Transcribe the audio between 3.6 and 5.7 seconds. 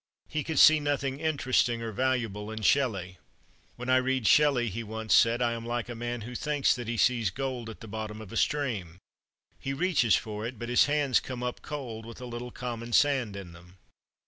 "When I read Shelley," he once said, "I am